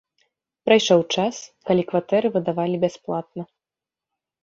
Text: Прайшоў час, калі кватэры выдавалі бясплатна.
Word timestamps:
Прайшоў 0.69 1.01
час, 1.17 1.35
калі 1.69 1.81
кватэры 1.93 2.27
выдавалі 2.41 2.83
бясплатна. 2.89 3.43